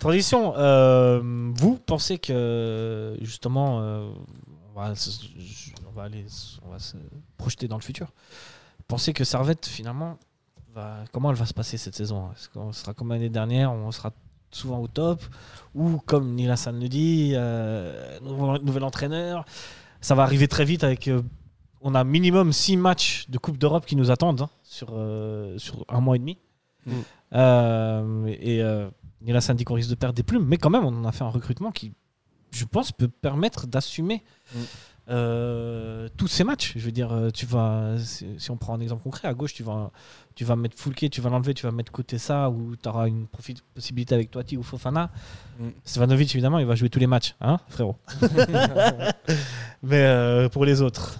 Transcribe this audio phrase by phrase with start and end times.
[0.00, 1.20] Transition, euh,
[1.54, 4.10] vous pensez que justement, euh,
[4.74, 5.28] on, va, se-
[5.88, 6.26] on va aller,
[6.66, 6.96] on va se
[7.36, 8.08] projeter dans le futur.
[8.88, 10.18] Pensez que Servette finalement,
[10.74, 12.32] va, comment elle va se passer cette saison?
[12.32, 14.10] Est-ce qu'on sera comme l'année dernière, on sera
[14.50, 15.22] souvent au top,
[15.76, 19.44] ou comme Neil Hassan le dit, euh, nouvel, nouvel entraîneur,
[20.00, 21.08] ça va arriver très vite avec.
[21.80, 24.88] on a minimum 6 matchs de Coupe d'Europe qui nous attendent hein, sur,
[25.58, 26.38] sur un mois et demi.
[26.86, 28.26] Mm.
[28.26, 28.60] Et
[29.24, 31.12] Neil Hassan dit qu'on risque de perdre des plumes, mais quand même, on en a
[31.12, 31.92] fait un recrutement qui,
[32.50, 34.22] je pense, peut permettre d'assumer
[34.54, 34.58] Mm.
[35.08, 36.74] euh, tous ces matchs.
[36.76, 39.62] Je veux dire, euh, tu vas, si, on prend un exemple concret, à gauche, tu
[39.62, 39.90] vas,
[40.34, 43.08] tu vas mettre Foulke, tu vas l'enlever, tu vas mettre côté ça, ou tu auras
[43.08, 43.26] une
[43.74, 45.10] possibilité avec Toiti ou Fofana.
[45.58, 45.68] Mm.
[45.84, 47.96] Stevanovic, évidemment, il va jouer tous les matchs, hein, frérot.
[49.82, 51.18] mais euh, pour les autres,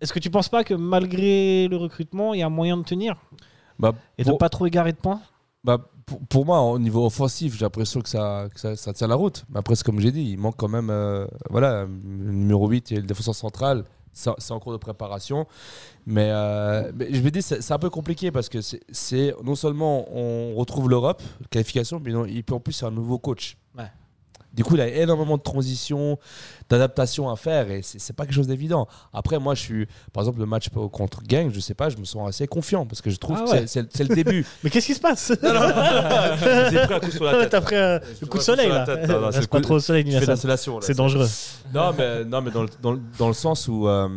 [0.00, 3.16] est-ce que tu penses pas que malgré le recrutement, il y a moyen de tenir
[3.78, 5.20] Bah, et de pour- pas trop égarer de points?
[5.62, 5.78] Bah,
[6.28, 9.44] pour, moi, au niveau offensif, j'ai l'impression que, ça, ça, tient la route.
[9.50, 12.96] Mais après, comme j'ai dit, il manque quand même euh, voilà, le numéro 8 et
[12.96, 13.84] le défenseur central.
[14.12, 15.46] C'est en cours de préparation.
[16.06, 20.54] Mais, euh, je me dis, c'est un peu compliqué parce que c'est- non seulement on
[20.54, 21.20] retrouve l'Europe,
[21.50, 23.56] qualification, mais non, et puis en plus, c'est un nouveau coach.
[24.54, 26.16] Du coup, il a énormément de transition,
[26.68, 28.86] d'adaptation à faire et c'est pas quelque chose d'évident.
[29.12, 32.04] Après, moi, je suis, par exemple, le match contre Gang, je sais pas, je me
[32.04, 33.66] sens assez confiant parce que je trouve Ah que ouais.
[33.66, 34.46] c'est- le début.
[34.64, 35.32] Mais qu'est-ce qui se passe?
[35.32, 37.50] J'ai pris un coup sur la tête.
[37.50, 38.86] T'as pris euh, le prends coup un de soleil là.
[38.86, 39.08] tête.
[39.08, 40.04] Non, non, c'est pas trop au soleil,
[40.94, 41.28] dangereux.
[41.74, 44.08] Non, mais, non, mais dans, le, dans, le- dans le sens où, euh,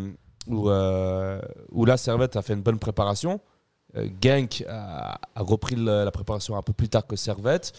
[0.48, 3.40] où, euh, où la Servette a fait une bonne préparation.
[3.96, 7.74] Euh, Genk a, a repris le- la préparation un peu plus tard que Servette.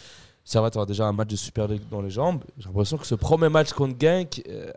[0.48, 2.42] Servette aura déjà un match de Super League dans les jambes.
[2.56, 4.72] J'ai l'impression que ce premier match contre Genk euh,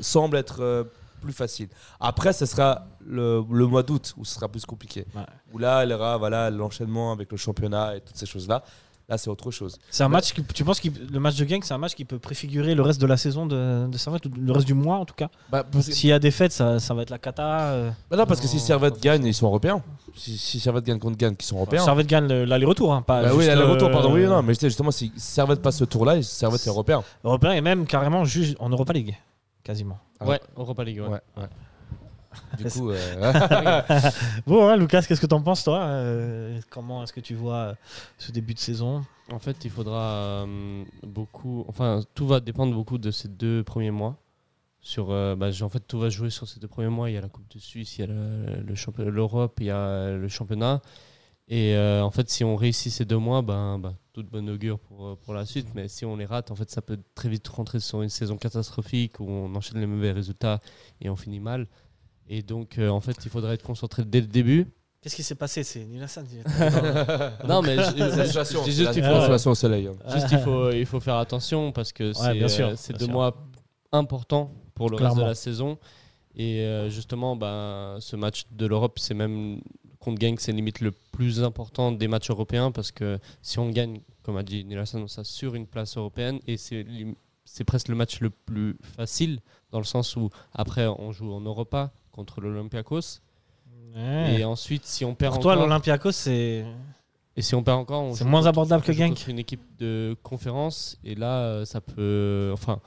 [0.00, 0.82] semble être euh,
[1.20, 1.68] plus facile.
[2.00, 5.06] Après, ce sera le, le mois d'août où ce sera plus compliqué.
[5.14, 5.22] Ouais.
[5.52, 8.64] Où là, il y aura voilà, l'enchaînement avec le championnat et toutes ces choses-là.
[9.10, 9.78] Là, c'est autre chose.
[9.88, 12.04] C'est un match qui, tu penses que le match de gang, c'est un match qui
[12.04, 14.96] peut préfigurer le reste de la saison de, de Servette, ou le reste du mois
[14.98, 15.30] en tout cas.
[15.50, 17.68] Bah, S'il y a des fêtes, ça, ça va être la cata.
[17.70, 17.90] euh.
[18.10, 19.82] Bah non, parce que si Servette gagne, ils sont européens.
[20.14, 21.82] Si, si Servette gagne contre gagne, qui sont européens.
[21.82, 24.12] Servette gagne le- l'aller-retour, hein, pas Bah oui, juste, aller-retour, euh, pardon.
[24.12, 27.02] Oui, non, mais justement, si Servette passe ce tour-là, Servette est européen.
[27.24, 29.16] Européen et même carrément juste en Europa League,
[29.64, 29.98] quasiment.
[30.20, 31.00] Ah Ouais, Europa League.
[31.00, 31.08] Ouais.
[31.08, 31.48] Ouais, ouais.
[32.58, 33.32] Du coup, euh,
[34.46, 37.74] Bon, hein, Lucas, qu'est-ce que t'en penses toi Euh, Comment est-ce que tu vois euh,
[38.18, 39.04] ce début de saison?
[39.32, 41.64] En fait, il faudra euh, beaucoup.
[41.68, 44.16] Enfin, tout va dépendre beaucoup de ces deux premiers mois.
[44.80, 47.10] Sur, euh, bah, en fait, tout va jouer sur ces deux premiers mois.
[47.10, 49.66] Il y a la Coupe de Suisse, il y a le, le championnat- l'Europe, il
[49.66, 50.80] y a le championnat.
[51.50, 54.78] Et euh, en fait, si on réussit ces deux mois, ben, ben, toute bonne augure
[54.78, 55.68] pour, pour la suite.
[55.74, 58.36] Mais si on les rate, en fait, ça peut très vite rentrer sur une saison
[58.36, 60.60] catastrophique où on enchaîne les mauvais résultats
[61.00, 61.66] et on finit mal.
[62.28, 64.66] Et donc, euh, en fait, il faudrait être concentré dès le début.
[65.00, 65.62] Qu'est-ce qui s'est passé?
[65.62, 66.26] C'est Nil Hassan.
[67.48, 69.86] Non, mais je- dis c'est juste, il la faut, au soleil.
[69.86, 69.94] hein.
[70.12, 73.08] Juste, il faut, il faut faire attention parce que euh, c'est deux sûr.
[73.12, 73.36] mois
[73.92, 75.22] importants pour le reste Clairement.
[75.22, 75.78] de la saison.
[76.34, 79.60] Et euh, justement, ben, ce match de l'Europe, c'est même
[79.98, 84.00] contre Genk, c'est limite le plus important des matchs européens parce que si on gagne,
[84.22, 86.86] comme a dit Nielsen, on s'assure une place européenne et c'est
[87.44, 89.40] c'est presque le match le plus facile
[89.72, 93.20] dans le sens où après on joue en Europa contre l'Olympiakos.
[93.96, 96.64] Et ensuite si on perd Pour toi, encore l'Olympiakos, c'est.
[97.36, 99.26] et si on perd encore on C'est moins contre- abordable que Genk.
[99.28, 100.98] une équipe de conférence.
[101.04, 102.80] Et là euh, ça peut enfin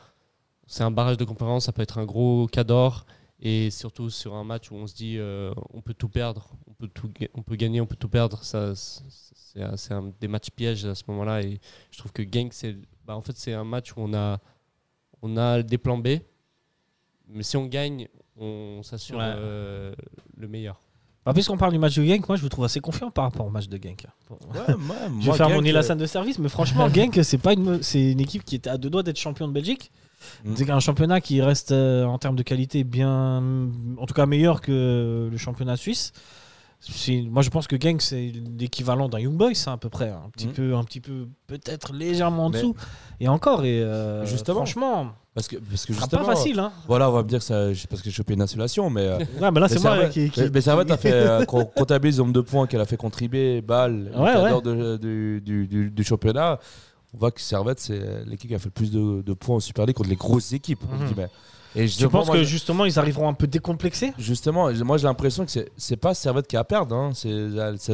[0.68, 3.06] c'est un barrage de conférence ça peut être un gros cador
[3.42, 6.74] et surtout sur un match où on se dit euh, on peut tout perdre on
[6.74, 8.44] peut tout on peut gagner on peut tout perdre.
[8.44, 9.02] Ça c'est
[9.54, 11.42] c'est un- c'est un des matchs pièges à ce moment-là.
[11.42, 11.60] Et
[11.92, 12.76] je trouve que Genk c'est
[13.06, 14.40] bah, en fait c'est un match où on a
[15.24, 16.20] on a des plans B.
[17.28, 18.08] Mais si on gagne
[18.40, 19.24] on s'assure Ouais.
[19.36, 19.94] euh,
[20.38, 20.80] le meilleur
[21.26, 23.46] Bah, Puisqu'on parle du match de Genk, moi je vous trouve assez confiant par rapport
[23.46, 24.06] au match de Genk.
[24.30, 24.38] Ouais,
[24.78, 27.54] moi, Je moi, vais faire mon Genk, Nilassan de service, mais franchement, Genk, c'est pas
[27.54, 29.92] une, c'est une équipe qui était à deux doigts d'être champion de Belgique.
[30.46, 30.56] Mm.
[30.56, 33.44] C'est un championnat qui reste euh, en termes de qualité bien,
[33.98, 36.14] en tout cas meilleur que le championnat suisse.
[37.30, 40.30] Moi, je pense que Genk, c'est l'équivalent d'un Young Boys, hein, à peu près, un
[40.32, 40.54] petit Mm.
[40.54, 42.76] peu, un petit peu, peut-être légèrement en Mais- dessous.
[43.20, 44.58] Et encore, et euh, Justement.
[44.58, 46.60] franchement, Parce que, parce que justement, pas facile.
[46.60, 46.72] Hein.
[46.88, 49.06] voilà, on va me dire que ça, parce que j'ai chopé une insolation, mais.
[49.06, 50.30] euh, Ouais, mais là, c'est moi qui.
[50.32, 52.86] qui- mais- mais Servette a fait euh, qu'on comptabilise le nombre de points qu'elle a
[52.86, 56.60] fait contribuer, Bâle, Ouais, de- du, du, du- du championnat.
[57.14, 59.60] On voit que Servette, c'est l'équipe qui a fait le plus de, de points en
[59.60, 60.84] Super League contre les grosses équipes.
[61.76, 65.06] Et Tu penses moi, que je- justement, ils arriveront un peu décomplexés Justement, moi j'ai
[65.08, 67.32] l'impression que c'est- pas Servette qui a à perdre, hein, c'est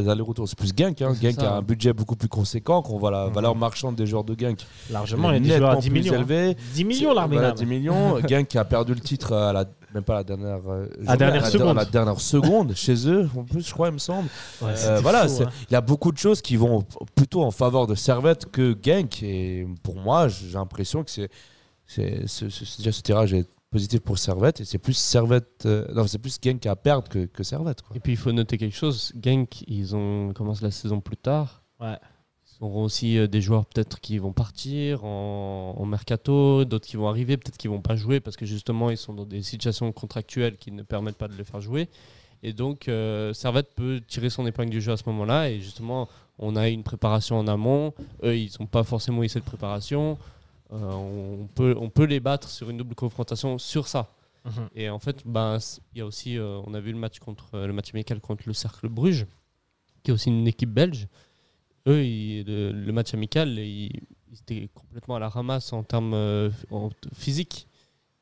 [0.07, 0.47] allers-retours.
[0.49, 1.01] C'est plus Genk.
[1.01, 1.13] Hein.
[1.39, 3.33] A un budget beaucoup plus conséquent, qu'on voit la Mhm.
[3.33, 4.59] valeur marchande des joueurs de Genk.
[4.89, 6.13] Largement, il y a des joueurs à nettement 10 plus millions.
[6.13, 6.17] hein.
[6.17, 6.57] élevé.
[6.73, 7.35] 10 millions, l'armée.
[7.37, 8.15] Voilà, 10 millions.
[8.57, 11.49] A perdu le titre à la, même pas la dernière, euh, À journée, dernière la,
[11.49, 11.75] seconde.
[11.77, 14.27] la dernière seconde chez eux, en plus, je crois, il me semble.
[14.61, 15.49] Ouais, Euh, voilà, fou, hein.
[15.69, 16.83] il y a beaucoup de choses qui vont
[17.15, 19.21] plutôt en faveur de Servette que Genk.
[19.23, 21.29] Et pour moi, j'ai l'impression que c'est,
[21.87, 25.85] c'est, ce- ce- déjà ce tirage est positif pour Servette et c'est plus Servette, euh,
[25.93, 27.81] non, c'est plus Genk à perdre que, que Servette.
[27.81, 27.95] Quoi.
[27.97, 29.11] Et puis il faut noter quelque chose.
[29.21, 31.63] Genk, ils ont commencé la saison plus tard.
[31.79, 31.97] Ouais.
[32.59, 36.95] Ils auront aussi euh, des joueurs peut-être qui vont partir en, en mercato, d'autres qui
[36.97, 39.91] vont arriver, peut-être qui vont pas jouer parce que justement ils sont dans des situations
[39.91, 41.89] contractuelles qui ne permettent pas de les faire jouer.
[42.43, 45.49] Et donc euh, Servette peut tirer son épingle du jeu à ce moment-là.
[45.49, 46.07] Et justement,
[46.39, 47.93] on a une préparation en amont.
[48.23, 50.17] Eux, ils n'ont pas forcément eu cette préparation.
[50.73, 54.13] Euh, on, peut, on peut les battre sur une double confrontation sur ça.
[54.45, 54.69] Mhm.
[54.75, 55.23] Et en fait,
[55.59, 58.19] c- il y a aussi, euh, on a vu le match contre le match amical
[58.21, 59.25] contre le Cercle Bruges,
[60.03, 61.07] qui est aussi une équipe belge.
[61.87, 63.91] Eux, ils- le, le match amical, ils,
[64.31, 67.67] ils étaient complètement à la ramasse en termes euh, en- physiques.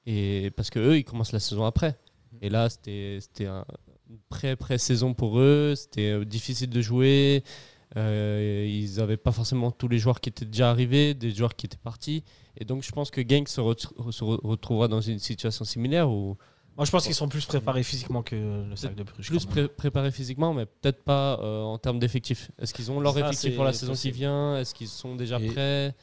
[0.05, 1.97] Et parce que eux, ils commencent la saison après.
[2.41, 3.65] Et là, c'était c'était un-
[4.09, 5.73] une pré-pré-saison pour eux.
[5.75, 7.43] C'était difficile de jouer.
[7.97, 11.65] Euh, ils n'avaient pas forcément tous les joueurs qui étaient déjà arrivés, des joueurs qui
[11.65, 12.23] étaient partis.
[12.57, 16.09] Et donc, je pense que Genk se, ret- se re- retrouvera dans une situation similaire
[16.09, 16.37] où
[16.77, 19.27] Moi, je pense qu'ils sont plus préparés physiquement que le sac de Bruges.
[19.27, 22.51] plus pré- préparés physiquement, mais peut-être pas euh, en termes d'effectifs.
[22.59, 24.57] Est-ce qu'ils ont leur Ça, effectif pour la saison qui vient?
[24.57, 25.95] Est-ce qu'ils sont déjà Et- prêts?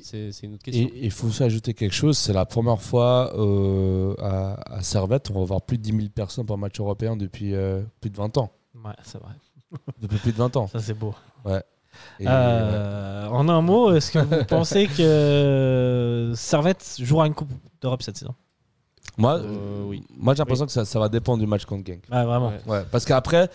[0.00, 0.88] C'est une autre question.
[0.88, 5.30] Et il faut aussi ajouter quelque chose, c'est la première fois euh, à, à Servette,
[5.30, 8.16] on va voir plus de 10 000 personnes par match européen depuis euh, plus de
[8.16, 8.50] 20 ans.
[8.74, 9.32] Ouais, c'est vrai.
[10.00, 10.66] Depuis plus de 20 ans.
[10.68, 11.14] Ça, c'est beau.
[12.18, 18.02] Et, Euh, En un mot, est-ce que vous pensez que Servette jouera une Coupe d'Europe
[18.02, 18.34] cette saison?
[19.18, 20.02] Moi, Euh, oui.
[20.16, 22.04] moi j'ai l'impression que ça, ça va dépendre du match contre Genk.
[22.10, 22.48] Ouais, vraiment.
[22.48, 22.60] Ouais.
[22.66, 23.50] Ouais, parce qu'après,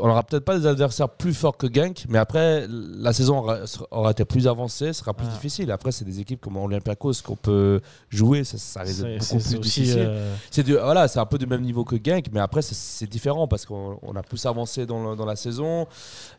[0.00, 3.58] on n'aura peut-être pas des adversaires plus forts que Genk, mais après, la saison aura,
[3.90, 5.32] aura été plus avancée, sera plus Ah.
[5.34, 5.70] difficile.
[5.72, 7.80] Après, c'est des équipes comme Olympiakos qu'on peut
[8.10, 9.94] jouer, ça, ça risque d'être beaucoup plus difficile.
[9.98, 13.66] euh, C'est voilà, un peu du même niveau que Genk, mais après c'est- différent parce
[13.66, 15.86] qu'on on a plus avancé dans, le- dans la saison.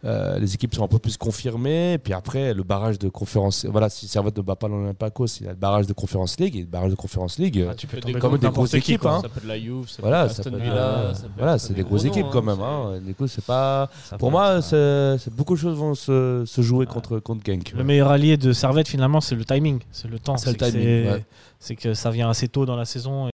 [0.06, 1.98] Euh, les équipes sont un peu plus confirmées.
[1.98, 3.66] Puis après, le barrage de conférence.
[3.66, 6.56] Voilà, si Servette ne bat pas l'Olympiakos, il y a le barrage de conférence League.
[6.56, 9.02] Et le barrage de conférence League, ah, tu peux tomber comme des grosses qui, équipes,
[9.02, 9.16] quoi.
[9.16, 9.22] hein.
[9.22, 11.12] Ça peut être la Juve, ça peut voilà, être ça Aston peut- Villa.
[11.22, 12.60] peut voilà, être c'est des des gros grosses équipes hein, quand même.
[12.62, 13.01] hein.
[13.06, 13.90] Du coup, c'est pas.
[14.04, 16.94] Ça Pour moi, c'est beaucoup de choses vont se, se jouer Ouais.
[16.94, 17.74] contre, contre Genk.
[17.76, 20.38] Le meilleur allié de Servette, finalement, c'est le timing, c'est le temps.
[20.38, 21.26] C'est le que timing, c'est- ouais.
[21.64, 23.28] C'est que ça vient assez tôt dans la saison